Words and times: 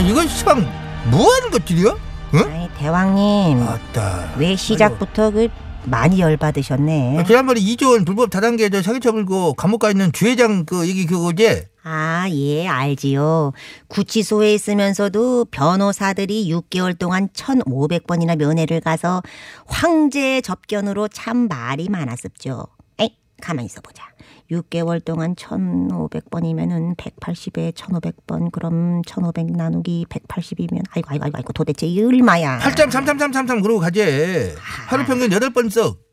이건 0.00 0.26
시방 0.28 0.60
뭐 1.10 1.32
하는 1.34 1.50
것들이야? 1.50 1.94
응? 2.34 2.38
아이, 2.40 2.68
대왕님 2.78 3.62
아따. 3.62 4.34
왜 4.38 4.54
시작부터 4.56 5.30
그 5.30 5.48
많이 5.84 6.20
열받으셨네. 6.20 7.18
아, 7.18 7.24
지난번에 7.24 7.60
이조원 7.60 8.04
불법 8.04 8.30
다단계 8.30 8.68
저 8.68 8.82
사기쳐 8.82 9.12
불고 9.12 9.54
감옥 9.54 9.80
가 9.80 9.90
있는 9.90 10.12
주회장 10.12 10.64
그 10.64 10.86
얘기 10.88 11.06
그거지? 11.06 11.62
아, 11.82 12.26
예, 12.30 12.66
알지요. 12.68 13.52
구치소에 13.88 14.52
있으면서도 14.54 15.46
변호사들이 15.46 16.50
6개월 16.52 16.98
동안 16.98 17.28
1,500번이나 17.28 18.36
면회를 18.36 18.80
가서 18.82 19.22
황제 19.66 20.42
접견으로 20.42 21.08
참 21.08 21.48
말이 21.48 21.88
많았었죠. 21.88 22.66
가만히 23.40 23.66
있어 23.66 23.80
보자. 23.80 24.04
6개월 24.50 25.04
동안 25.04 25.34
1,500번이면은 25.34 26.96
180에 26.96 27.72
1,500번 27.72 28.50
그럼 28.50 29.02
1,500 29.02 29.52
나누기 29.52 30.04
180이면 30.08 30.82
아이고 30.90 31.08
아이고 31.10 31.24
아이고 31.24 31.36
아이고 31.38 31.52
도대체 31.52 31.86
이 31.86 32.02
얼마야? 32.02 32.58
8.33333 32.60 33.62
그러고 33.62 33.80
가재. 33.80 34.54
하루 34.88 35.04
평균 35.04 35.30
8번 35.30 35.70
썩. 35.70 36.09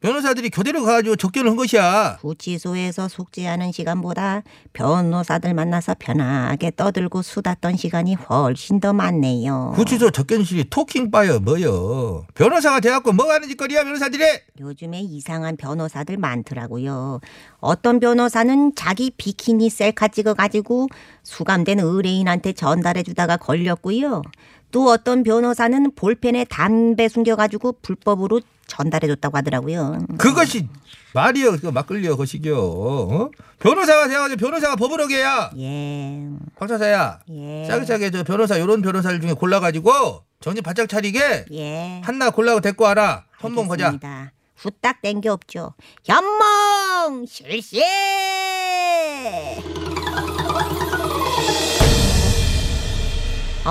변호사들이 0.00 0.50
교대로 0.50 0.84
가가지고 0.84 1.16
적견을 1.16 1.50
한 1.50 1.56
것이야. 1.56 2.18
구치소에서 2.20 3.08
숙제하는 3.08 3.72
시간보다 3.72 4.42
변호사들 4.72 5.54
만나서 5.54 5.96
편하게 5.98 6.70
떠들고 6.76 7.22
수다 7.22 7.54
떤 7.54 7.76
시간이 7.76 8.14
훨씬 8.14 8.78
더 8.78 8.92
많네요. 8.92 9.72
구치소 9.74 10.12
적견실이 10.12 10.70
토킹바여 10.70 11.40
뭐여. 11.40 12.26
변호사가 12.34 12.78
돼갖고 12.78 13.12
뭐 13.12 13.28
하는 13.32 13.48
짓거리야 13.48 13.82
변호사들이? 13.82 14.22
요즘에 14.60 15.00
이상한 15.00 15.56
변호사들 15.56 16.16
많더라고요. 16.16 17.20
어떤 17.58 17.98
변호사는 17.98 18.74
자기 18.76 19.10
비키니 19.10 19.68
셀카 19.68 20.08
찍어가지고 20.08 20.86
수감된 21.24 21.80
의뢰인한테 21.80 22.52
전달해주다가 22.52 23.36
걸렸고요. 23.38 24.22
또 24.70 24.90
어떤 24.90 25.22
변호사는 25.22 25.92
볼펜에 25.94 26.44
담배 26.44 27.08
숨겨가지고 27.08 27.76
불법으로 27.82 28.40
전달해줬다고 28.66 29.36
하더라고요. 29.38 29.98
그것이 30.18 30.68
말이여 31.14 31.56
그 31.56 31.66
막걸리여 31.68 32.16
거시기여. 32.16 32.56
어? 32.58 33.30
변호사가 33.58 34.08
돼가지고 34.08 34.38
변호사가 34.38 34.76
법을 34.76 35.00
어겨야. 35.00 35.52
예, 35.58 36.28
박사사야. 36.58 37.20
예. 37.30 37.64
싸게 37.66 37.86
싸게 37.86 38.10
저 38.10 38.24
변호사 38.24 38.60
요런 38.60 38.82
변호사들 38.82 39.20
중에 39.20 39.32
골라가지고 39.32 40.22
정신 40.40 40.62
바짝 40.62 40.88
차리게 40.88 41.46
예. 41.52 42.00
한나 42.04 42.30
골라고 42.30 42.60
데리고 42.60 42.84
와라. 42.84 43.24
현몽 43.40 43.68
보자. 43.68 43.86
알겠습니다. 43.86 44.32
후딱 44.56 45.00
땡겨 45.02 45.32
없죠. 45.32 45.72
현몽 46.04 47.24
실시. 47.26 47.82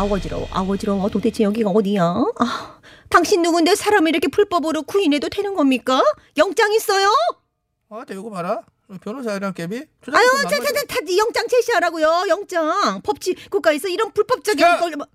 아워지러워, 0.02 0.48
아워지러워. 0.52 1.10
도대체 1.10 1.44
여기가 1.44 1.72
어디야? 1.72 2.04
아, 2.40 2.80
당신 3.10 3.42
누군데 3.42 3.76
사람을 3.76 4.10
이렇게 4.10 4.28
불법으로 4.28 4.84
구인해도 4.84 5.30
되는 5.30 5.56
겁니까? 5.56 6.04
영장 6.38 6.72
있어요? 6.74 7.08
아, 7.90 8.04
저 8.08 8.14
요거 8.14 8.30
봐라. 8.30 8.62
변호사랑 9.02 9.54
깨비. 9.54 9.76
아유, 9.78 10.28
자, 10.44 10.50
자, 10.50 10.72
자, 10.74 10.86
자, 10.88 11.18
영장 11.18 11.48
제시하라고요. 11.48 12.26
영장. 12.30 13.02
법치 13.04 13.36
국가에서 13.50 13.88
이런 13.90 14.12
불법적인 14.14 14.60
자! 14.60 14.80
걸 14.80 14.92
뭐- 14.96 15.08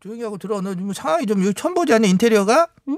조용히 0.00 0.22
하고 0.22 0.38
들어. 0.38 0.60
너 0.62 0.74
지금 0.74 0.92
상황이 0.94 1.26
좀 1.26 1.42
여기 1.44 1.52
처음 1.52 1.74
보지 1.74 1.92
않냐 1.92 2.08
인테리어가? 2.08 2.68
응? 2.88 2.96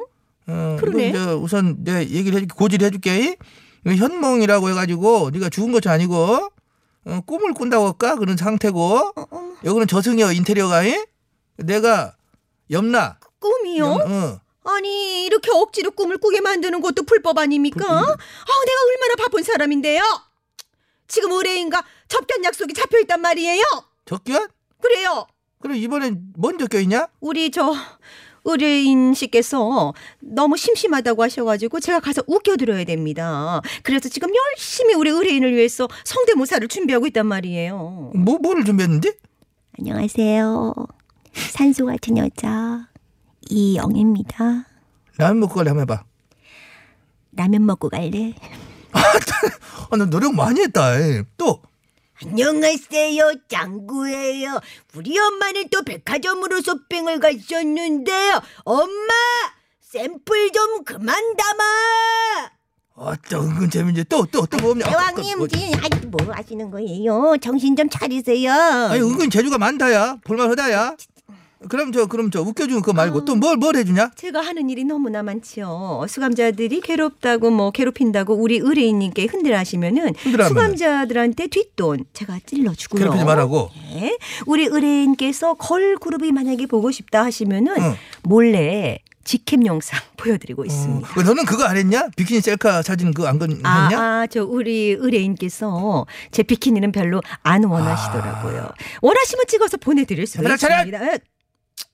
어, 0.49 0.77
그러네. 0.79 1.13
우선 1.35 1.83
내 1.83 2.01
얘기를 2.03 2.35
해줄게 2.35 2.55
고지를 2.57 2.87
해줄게. 2.87 3.37
현몽이라고 3.85 4.69
해가지고 4.69 5.31
네가 5.33 5.49
죽은 5.49 5.73
것이 5.73 5.89
아니고 5.89 6.51
어, 7.07 7.21
꿈을 7.27 7.53
꾼다고 7.55 7.87
할까 7.87 8.15
그런 8.15 8.37
상태고 8.37 9.13
어, 9.17 9.53
여기는 9.65 9.89
저승이여 9.89 10.33
인테리어가. 10.33 10.85
이? 10.85 11.05
내가 11.63 12.15
염라. 12.71 13.19
꿈이요? 13.39 13.85
염- 13.85 14.01
어. 14.01 14.41
아니 14.65 15.25
이렇게 15.27 15.51
억지로 15.53 15.91
꿈을 15.91 16.19
꾸게 16.19 16.41
만드는 16.41 16.81
것도 16.81 17.03
불법 17.03 17.39
아닙니까? 17.39 17.85
아 17.85 17.99
내가 18.07 18.81
얼마나 18.89 19.15
바쁜 19.19 19.43
사람인데요. 19.43 20.03
지금 21.09 21.33
의뢰인과 21.33 21.85
접견 22.09 22.45
약속이 22.45 22.73
잡혀 22.75 22.99
있단 23.01 23.21
말이에요. 23.21 23.63
적견? 24.05 24.49
그래요. 24.81 25.27
그럼 25.61 25.77
이번엔 25.77 26.33
뭔 26.37 26.59
있냐? 26.81 27.09
우리 27.21 27.51
저 27.51 27.75
의뢰인 28.45 29.15
씨께서 29.15 29.95
너무 30.21 30.57
심심하다고 30.57 31.23
하셔가지고 31.23 31.81
제가 31.81 32.01
가서 32.01 32.23
웃겨드려야 32.27 32.85
됩니다. 32.85 33.61
그래서 33.83 34.09
지금 34.09 34.31
열심히 34.35 34.95
우리 34.95 35.11
의뢰인을 35.11 35.55
위해서 35.55 35.89
성대모사를 36.05 36.67
준비하고 36.69 37.07
있단 37.09 37.27
말이에요. 37.27 38.13
뭐 38.15 38.39
뭐를 38.39 38.65
준비했는데? 38.65 39.13
안녕하세요. 39.79 40.75
산소 41.35 41.87
같은 41.87 42.17
여자 42.19 42.89
이영입니다. 43.49 44.67
라면 45.19 45.41
먹고 45.41 45.55
갈래 45.57 45.71
한번 45.71 45.83
해봐. 45.83 46.05
라면 47.33 47.67
먹고 47.67 47.89
갈래? 47.89 48.35
아, 48.93 49.97
너 49.97 50.07
노력 50.07 50.35
많이 50.35 50.61
했다. 50.61 50.99
에. 50.99 51.23
또 51.37 51.63
안녕하세요, 52.25 53.33
짱구예요. 53.49 54.61
우리 54.95 55.19
엄마는 55.19 55.69
또 55.71 55.83
백화점으로 55.83 56.61
쇼핑을 56.61 57.19
가셨는데요. 57.21 58.41
엄마, 58.65 59.13
샘플 59.81 60.53
좀 60.53 60.85
그만 60.85 61.17
담아. 61.37 61.63
아따 62.95 63.41
은근 63.41 63.71
재밌지. 63.71 64.05
또또 64.05 64.47
또뭐 64.47 64.73
없냐? 64.73 64.85
대왕님, 64.87 65.39
뭐- 65.39 65.49
지금 65.49 65.73
아니 65.83 66.07
뭐 66.07 66.33
하시는 66.33 66.71
거예요? 66.71 67.37
정신 67.41 67.75
좀 67.75 67.89
차리세요. 67.89 68.53
아니 68.53 69.01
은근 69.01 69.31
재주가 69.31 69.59
많다야. 69.59 70.19
볼만하다야. 70.25 70.97
그럼 71.69 71.93
저 71.93 72.07
그럼 72.07 72.31
저 72.31 72.43
웃겨주는 72.43 72.83
거 72.83 72.93
말고 72.93 73.25
또뭘뭘 73.25 73.77
해주냐? 73.77 74.11
제가 74.17 74.41
하는 74.41 74.69
일이 74.71 74.85
너무나 74.85 75.23
많지요. 75.23 76.05
수감자들이 76.09 76.81
괴롭다고 76.81 77.51
뭐 77.51 77.71
괴롭힌다고 77.71 78.35
우리 78.35 78.57
의뢰인님께 78.59 79.27
흔들하시면은? 79.27 80.15
수감자들한테 80.49 81.47
뒷돈 81.49 82.05
제가 82.13 82.39
찔러주고요. 82.47 83.01
괴롭히지 83.01 83.25
말라고. 83.25 83.71
네. 83.93 84.17
우리 84.47 84.65
의뢰인께서 84.67 85.55
걸 85.55 85.97
그룹이 85.97 86.33
만약에 86.33 86.67
보고 86.67 86.91
싶다 86.91 87.25
하시면은 87.25 87.75
응. 87.79 87.95
몰래 88.23 88.99
직캠 89.25 89.65
영상 89.67 90.01
보여드리고 90.19 90.65
있습니다. 90.65 91.09
어, 91.17 91.23
너는 91.23 91.45
그거 91.45 91.63
안 91.65 91.77
했냐? 91.77 92.09
비키니 92.17 92.41
셀카 92.41 92.83
사진 92.83 93.15
그거 93.15 93.29
안 93.29 93.39
건- 93.39 93.61
아, 93.63 93.85
했냐? 93.89 94.01
아, 94.03 94.27
저 94.29 94.45
우리 94.45 94.97
의뢰인께서 94.99 96.07
제 96.33 96.43
비키니는 96.43 96.91
별로 96.91 97.21
안 97.45 97.63
원하시더라고요. 97.65 98.69
원하시면 99.01 99.45
찍어서 99.47 99.77
보내드릴 99.77 100.27
차렷! 100.57 100.87
있습니다. 100.87 101.13
에, 101.15 101.19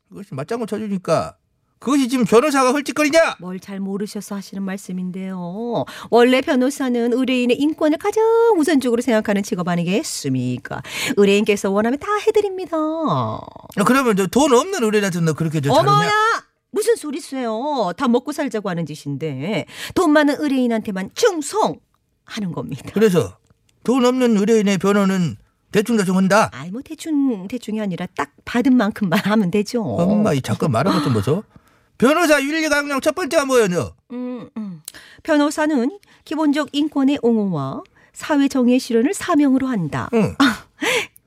그것이 0.08 0.34
맞장구 0.34 0.66
쳐주니까 0.66 1.36
그것이 1.78 2.08
지금 2.08 2.24
변호사가 2.24 2.72
헐짓거리냐? 2.72 3.36
뭘 3.40 3.60
잘 3.60 3.78
모르셔서 3.78 4.34
하시는 4.34 4.60
말씀인데요. 4.64 5.84
원래 6.10 6.40
변호사는 6.40 7.12
의뢰인의 7.12 7.56
인권을 7.56 7.98
가장 7.98 8.24
우선적으로 8.56 9.00
생각하는 9.00 9.42
직업 9.44 9.68
아니겠습니까? 9.68 10.82
의뢰인께서 11.16 11.70
원하면 11.70 11.98
다 12.00 12.08
해드립니다. 12.26 12.76
어, 12.76 13.38
그러면 13.86 14.16
저 14.16 14.26
돈 14.26 14.52
없는 14.52 14.82
의뢰인한테 14.82 15.20
너 15.20 15.34
그렇게 15.34 15.60
저 15.60 15.72
어머야! 15.72 15.84
잘하냐? 15.84 16.12
무슨 16.72 16.96
소리세요? 16.96 17.92
다 17.96 18.08
먹고 18.08 18.32
살자고 18.32 18.68
하는 18.68 18.84
짓인데 18.84 19.66
돈 19.94 20.10
많은 20.12 20.36
의뢰인한테만 20.40 21.10
충성하는 21.14 21.78
겁니다. 22.54 22.90
그래서 22.92 23.36
돈 23.84 24.04
없는 24.04 24.36
의뢰인의 24.36 24.78
변호는 24.78 25.36
대충 25.70 25.96
대충 25.96 26.16
한다. 26.16 26.50
아이 26.52 26.70
뭐 26.70 26.80
대충 26.82 27.46
대충이 27.48 27.80
아니라 27.80 28.06
딱 28.16 28.32
받은 28.44 28.76
만큼만 28.76 29.20
하면 29.20 29.50
되죠. 29.50 29.82
엄마 29.82 30.32
이 30.32 30.40
잠깐 30.40 30.70
말한 30.70 30.94
것좀 30.94 31.12
보소. 31.12 31.44
변호사 31.98 32.40
윤리 32.40 32.68
강령 32.68 33.00
첫 33.00 33.14
번째가 33.14 33.44
너? 33.44 33.92
음, 34.12 34.48
음. 34.56 34.82
변호사는 35.24 35.98
기본적 36.24 36.68
인권의 36.72 37.18
옹호와 37.22 37.82
사회 38.12 38.48
정의의 38.48 38.78
실현을 38.78 39.14
사명으로 39.14 39.66
한다. 39.66 40.08
응. 40.14 40.34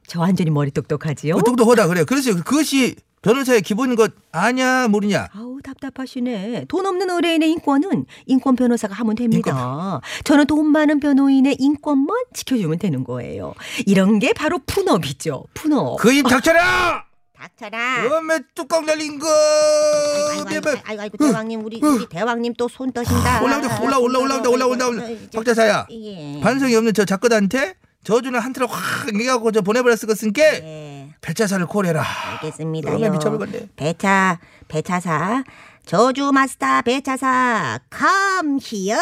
저 0.08 0.20
완전히 0.20 0.50
머리 0.50 0.72
똑똑하지요? 0.72 1.36
어, 1.36 1.42
똑똑하다 1.44 1.88
그래. 1.88 2.04
그래서 2.04 2.34
그것이 2.36 2.96
변호사의 3.22 3.62
기본인 3.62 3.96
것 3.96 4.12
아냐 4.32 4.88
모르냐? 4.88 5.28
아우 5.34 5.60
답답하시네. 5.62 6.66
돈 6.68 6.86
없는 6.88 7.10
의뢰인의 7.10 7.52
인권은 7.52 8.06
인권 8.26 8.56
변호사가 8.56 8.96
하면 8.96 9.16
됩니다. 9.16 10.02
저는 10.24 10.48
돈 10.48 10.66
많은 10.72 11.00
변호인의 11.00 11.58
인권만 11.60 12.16
지켜주면 12.34 12.80
되는 12.80 13.04
거예요. 13.04 13.54
이런 13.86 14.18
게 14.20 14.34
바로 14.34 14.60
푼업이죠. 14.66 15.46
푼업. 15.54 16.00
그 16.00 16.12
입 16.12 16.28
닥쳐라! 16.28 17.06
닥쳐라. 17.38 18.18
어메 18.18 18.40
뚜껑 18.56 18.88
열린 18.88 19.18
거. 19.20 19.28
아이고, 19.28 20.30
아이고, 20.32 20.50
내발. 20.50 20.82
아이고, 20.86 21.02
아이고, 21.04 21.18
대왕님 21.18 21.64
우리 21.66 21.80
우리 21.84 22.08
대왕님 22.10 22.54
또 22.56 22.68
손 22.68 22.92
떠신다. 22.92 23.42
올라온다 23.44 23.82
올라 23.82 23.98
올라 24.00 24.20
올라온다 24.20 24.50
올라온다 24.50 24.88
올라. 24.88 25.04
박자사야. 25.34 25.88
예. 25.92 26.40
반성이 26.42 26.76
없는 26.76 26.94
저 26.96 27.06
작가들한테 27.06 27.76
저주는 28.04 28.40
한 28.40 28.52
틀을 28.54 28.68
확 28.68 29.10
이겨갖고 29.14 29.52
저 29.52 29.62
보내버렸을 29.62 30.08
것은께 30.08 30.42
예. 30.44 30.91
배차사를. 31.22 31.66
그러면 31.68 33.12
미쳐버렸네. 33.14 33.70
배차 33.76 34.40
배차사 34.68 35.44
저주 35.86 36.32
마스터 36.32 36.82
배차사 36.82 37.80
come 37.96 38.60
here. 38.62 39.00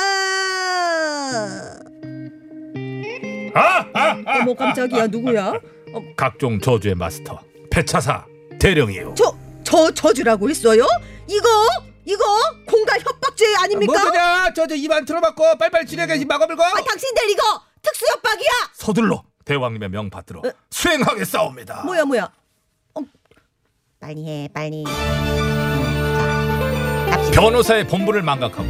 아, 3.55 3.85
아, 3.93 4.09
아, 4.25 4.39
어머 4.41 4.53
깜짝이야 4.53 5.07
누구야? 5.07 5.53
각종 6.15 6.59
저주의 6.61 6.93
마스터 6.95 7.39
배차사 7.71 8.25
대령이요. 8.59 9.15
저 9.15 9.49
저 9.69 9.91
저주라고 9.91 10.49
했어요? 10.49 10.83
이거 11.27 11.47
이거 12.03 12.23
공갈 12.67 12.99
협박죄 12.99 13.45
아닙니까? 13.59 14.01
뭐냐? 14.01 14.53
저저 14.53 14.73
입안 14.73 15.05
틀어봤고 15.05 15.59
빨리빨리 15.59 15.85
진행해 15.85 16.25
막아불고. 16.25 16.63
아 16.63 16.73
당신들 16.73 17.29
이거 17.29 17.43
특수 17.83 18.03
협박이야. 18.11 18.49
서둘러 18.73 19.23
대왕님의 19.49 19.89
명 19.89 20.11
받들어 20.11 20.43
수행하겠사옵니다. 20.69 21.81
뭐야 21.83 22.05
뭐야? 22.05 22.29
어. 22.93 23.01
빨리 23.99 24.27
해 24.27 24.47
빨리. 24.53 24.83
변호사의 27.33 27.87
본분을 27.87 28.21
망각하고 28.21 28.67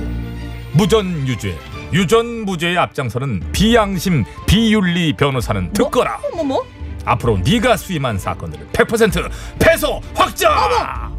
무전유죄, 0.73 1.57
유전무죄에 1.91 2.77
앞장서는 2.77 3.51
비양심, 3.51 4.23
비윤리 4.47 5.17
변호사는 5.17 5.73
듣거라. 5.73 6.21
어머머 6.31 6.63
앞으로 7.03 7.39
네가 7.39 7.75
수임한 7.75 8.17
사건들은 8.17 8.69
100% 8.71 9.29
패소 9.59 9.99
확정. 10.15 10.49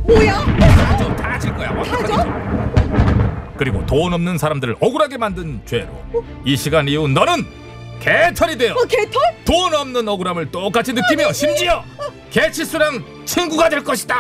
뭐야? 0.04 0.56
다져 0.58 1.16
다질 1.16 1.54
거야. 1.54 1.70
완벽하게. 1.72 3.56
그리고 3.58 3.84
돈 3.84 4.14
없는 4.14 4.38
사람들을 4.38 4.76
억울하게 4.80 5.18
만든 5.18 5.60
죄로 5.66 6.02
이 6.46 6.56
시간 6.56 6.88
이후 6.88 7.06
너는 7.08 7.59
개털이 8.00 8.56
되어 8.56 8.72
어 8.72 8.84
개털? 8.84 9.20
돈 9.44 9.74
없는 9.74 10.08
억울함을 10.08 10.50
똑같이 10.50 10.92
느끼며 10.92 11.32
심지어 11.32 11.84
개치수랑 12.30 13.04
친구가 13.24 13.68
될 13.68 13.84
것이다. 13.84 14.16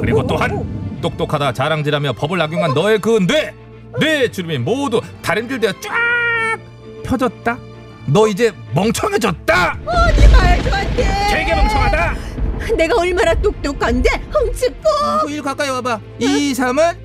그리고 0.00 0.26
또한 0.26 0.98
똑똑하다 1.00 1.52
자랑질하며 1.52 2.12
법을 2.14 2.40
악용한 2.42 2.74
너의 2.74 2.98
그 3.00 3.18
뇌, 3.26 3.54
뇌 4.00 4.30
주름이 4.30 4.58
모두 4.58 5.00
달인들 5.22 5.60
되어 5.60 5.72
쫙 5.80 6.58
펴졌다. 7.04 7.58
너 8.06 8.26
이제 8.28 8.52
멍청해졌다. 8.74 9.78
말도 9.84 10.74
안 10.74 10.96
돼. 10.96 11.26
되게 11.30 11.54
멍청하다. 11.54 12.16
내가 12.76 12.96
얼마나 13.00 13.34
똑똑한데 13.34 14.10
흠칫고 14.30 15.30
일 15.30 15.42
가까이 15.42 15.70
와봐. 15.70 16.00
2, 16.18 16.52
3은 16.52 16.96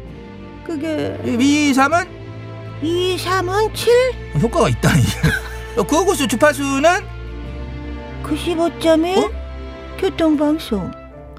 그게 0.66 1.18
2, 1.26 1.72
3은 1.74 2.08
2, 2.83 3.15
3은 3.18 3.74
7? 3.74 4.41
효과가 4.41 4.69
있다니. 4.69 5.01
어, 5.77 5.83
구호고수 5.83 6.27
주파수는 6.27 6.89
95.1 8.24 9.18
어? 9.18 9.31
교통방송 9.97 10.91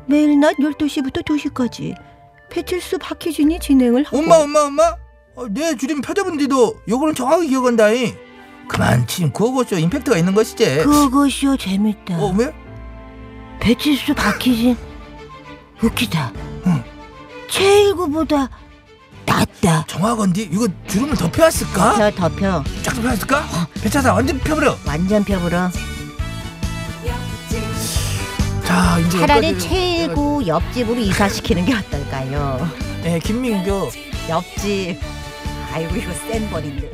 매일 0.07 0.39
낮 0.41 0.57
12시부터 0.57 1.23
2시까지 1.25 1.95
배칠수 2.51 2.99
박희준이 2.99 3.59
진행을 3.61 4.05
하고 4.05 4.19
엄마 4.19 4.37
엄마 4.37 4.61
엄마 4.61 4.97
어, 5.37 5.47
내 5.51 5.77
주름 5.77 6.01
펴져본데도 6.01 6.81
요거는 6.89 7.15
정확히 7.15 7.49
기억한다잉. 7.49 8.17
그만 8.69 9.07
지금 9.07 9.31
구호고수 9.31 9.79
임팩트가 9.79 10.17
있는 10.17 10.35
것이지. 10.35 10.85
그것이요 10.85 11.57
재밌다 11.59 12.19
어 12.19 12.35
왜? 12.37 12.53
배칠수 13.61 14.15
박희준 14.15 14.77
웃기다 15.83 16.33
응. 16.67 16.83
제1구보다 17.49 18.49
낫다. 19.39 19.85
정확한데? 19.87 20.43
이거 20.43 20.69
주름을 20.87 21.17
더 21.17 21.31
펴왔을까? 21.31 21.95
저 21.97 22.11
덮여 22.11 22.65
쫙 22.83 22.93
펴왔을까? 23.01 23.69
배차사 23.83 24.13
완전 24.15 24.39
펴버려. 24.39 24.77
완전 24.87 25.25
펴불어 25.25 25.71
자 28.65 28.99
이제 28.99 29.19
차라리 29.19 29.49
여기까지 29.49 29.69
제1구 29.69 30.47
옆집으로 30.47 31.01
이사시키는 31.01 31.65
게 31.67 31.75
어떨까요? 31.75 32.69
네, 33.03 33.19
김민교 33.19 33.91
옆집. 34.29 34.99
아이고 35.73 35.97
이거 35.97 36.13
센 36.31 36.49
벌인데 36.51 36.91